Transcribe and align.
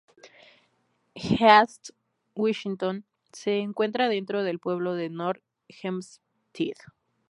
East 1.13 1.91
Williston 2.35 3.05
se 3.31 3.59
encuentra 3.59 4.09
dentro 4.09 4.41
del 4.43 4.57
pueblo 4.57 4.95
de 4.95 5.11
North 5.11 5.43
Hempstead. 5.67 6.73